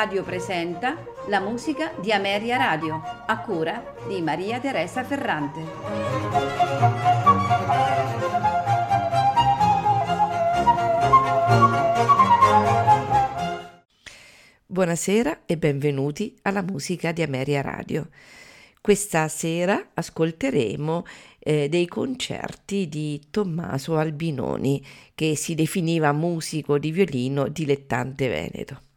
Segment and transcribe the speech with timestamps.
[0.00, 0.96] Radio presenta
[1.26, 5.60] la musica di Ameria Radio, a cura di Maria Teresa Ferrante.
[14.64, 18.08] Buonasera e benvenuti alla musica di Ameria Radio.
[18.80, 21.04] Questa sera ascolteremo
[21.40, 24.82] eh, dei concerti di Tommaso Albinoni,
[25.14, 28.88] che si definiva musico di violino dilettante veneto.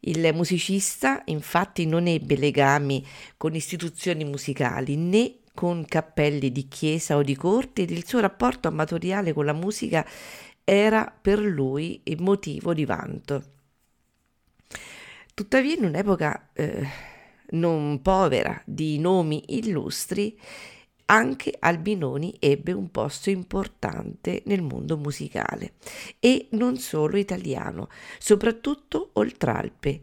[0.00, 7.22] Il musicista infatti non ebbe legami con istituzioni musicali né con cappelli di chiesa o
[7.22, 10.06] di corte ed il suo rapporto amatoriale con la musica
[10.64, 13.42] era per lui motivo di vanto.
[15.34, 16.86] Tuttavia in un'epoca eh,
[17.50, 20.38] non povera di nomi illustri,
[21.10, 25.72] anche Albinoni ebbe un posto importante nel mondo musicale
[26.20, 30.00] e non solo italiano, soprattutto oltralpe.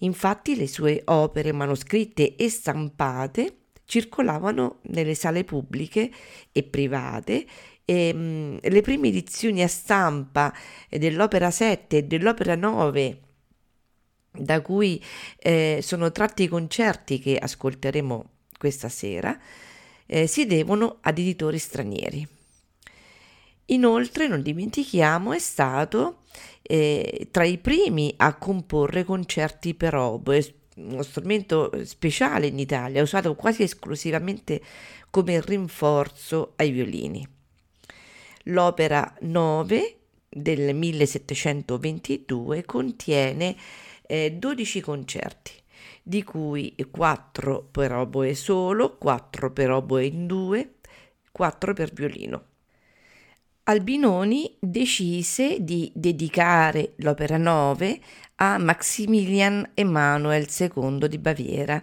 [0.00, 6.10] Infatti le sue opere manoscritte e stampate circolavano nelle sale pubbliche
[6.52, 7.46] e private
[7.84, 10.54] e, mh, le prime edizioni a stampa
[10.90, 13.20] dell'opera 7 e dell'opera 9
[14.32, 15.02] da cui
[15.38, 19.36] eh, sono tratti i concerti che ascolteremo questa sera,
[20.12, 22.26] eh, si devono ad editori stranieri.
[23.66, 26.22] Inoltre, non dimentichiamo, è stato
[26.62, 33.36] eh, tra i primi a comporre concerti per oboe, uno strumento speciale in Italia, usato
[33.36, 34.60] quasi esclusivamente
[35.10, 37.24] come rinforzo ai violini.
[38.44, 39.96] L'opera 9
[40.28, 43.54] del 1722 contiene
[44.08, 45.52] eh, 12 concerti,
[46.02, 50.74] di cui 4 per oboe solo, 4 per oboe in due,
[51.30, 52.44] 4 per violino.
[53.64, 58.00] Albinoni decise di dedicare l'opera 9
[58.36, 61.80] a Maximilian Emanuel II di Baviera,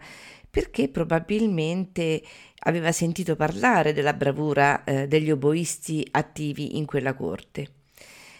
[0.49, 2.21] perché probabilmente
[2.59, 7.71] aveva sentito parlare della bravura eh, degli oboisti attivi in quella corte.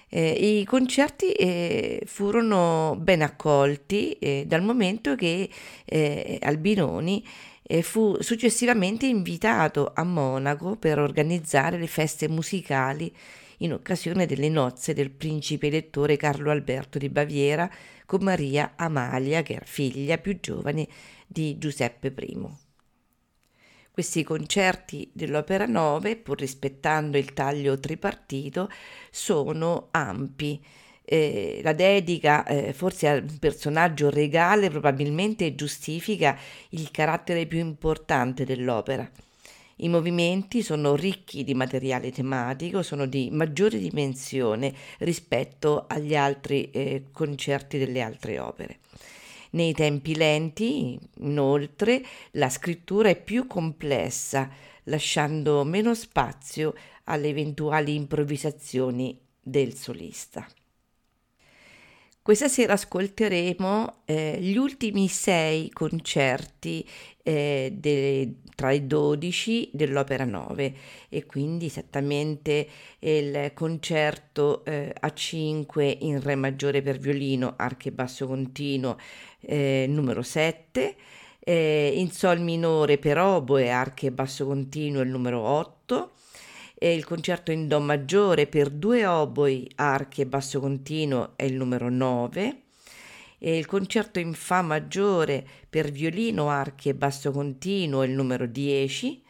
[0.10, 5.50] Eh, I concerti eh, furono ben accolti eh, dal momento che
[5.84, 7.26] eh, Albinoni
[7.64, 13.14] eh, fu successivamente invitato a Monaco per organizzare le feste musicali
[13.58, 17.70] in occasione delle nozze del principe elettore Carlo Alberto di Baviera
[18.06, 20.88] con Maria Amalia, che era figlia più giovane
[21.28, 22.67] di Giuseppe I.
[23.98, 28.70] Questi concerti dell'Opera 9, pur rispettando il taglio tripartito,
[29.10, 30.64] sono ampi.
[31.04, 36.38] Eh, la dedica eh, forse a un personaggio regale probabilmente giustifica
[36.70, 39.10] il carattere più importante dell'opera.
[39.78, 47.06] I movimenti sono ricchi di materiale tematico, sono di maggiore dimensione rispetto agli altri eh,
[47.12, 48.78] concerti delle altre opere.
[49.52, 54.50] Nei tempi lenti, inoltre, la scrittura è più complessa,
[54.84, 56.74] lasciando meno spazio
[57.06, 60.48] alle eventuali improvvisazioni del solista.
[62.28, 66.86] Questa sera ascolteremo eh, gli ultimi sei concerti
[67.24, 70.76] eh, de, tra i dodici dell'opera 9
[71.08, 72.68] e quindi esattamente
[73.00, 78.98] il concerto eh, a 5 in Re maggiore per violino, archi e basso continuo
[79.48, 80.96] eh, numero 7,
[81.40, 86.12] eh, in Sol minore per oboe, archi e basso continuo il numero 8,
[86.76, 91.54] e il concerto in Do maggiore per due oboi, archi e basso continuo è il
[91.54, 92.62] numero 9,
[93.40, 98.46] e il concerto in Fa maggiore per violino, archi e basso continuo è il numero
[98.46, 99.24] 10,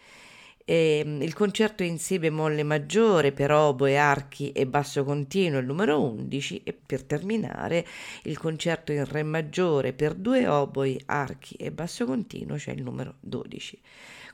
[0.69, 5.65] e ehm, il concerto in Si bemolle maggiore per oboe, archi e basso continuo il
[5.65, 7.87] numero 11 e per terminare
[8.23, 13.15] il concerto in Re maggiore per due oboi, archi e basso continuo c'è il numero
[13.21, 13.79] 12.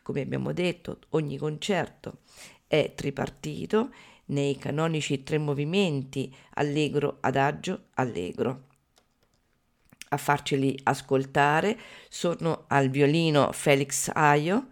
[0.02, 2.22] Come abbiamo detto, ogni concerto
[2.66, 3.92] è tripartito
[4.26, 8.70] nei canonici tre movimenti allegro, adagio, allegro.
[10.10, 11.78] A farceli ascoltare
[12.10, 14.70] sono al violino Felix Aio,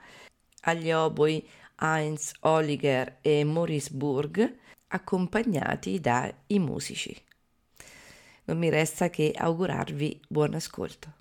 [0.61, 1.47] agli oboi
[1.79, 7.15] Heinz Oliger e Maurice Burg, accompagnati dai musici.
[8.45, 11.20] Non mi resta che augurarvi buon ascolto.